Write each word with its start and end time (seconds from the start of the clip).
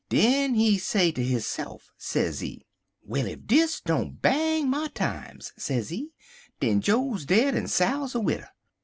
Den 0.09 0.55
he 0.55 0.79
say 0.79 1.11
ter 1.11 1.21
hisse'f, 1.21 1.91
sezee: 1.95 2.65
"'Well, 3.03 3.27
ef 3.27 3.37
dis 3.45 3.81
don't 3.81 4.19
bang 4.19 4.67
my 4.67 4.87
times,' 4.87 5.53
sezee, 5.59 6.09
'den 6.59 6.81
Joe's 6.81 7.23
dead 7.23 7.53
en 7.55 7.67
Sal's 7.67 8.15
a 8.15 8.19
widder. 8.19 8.49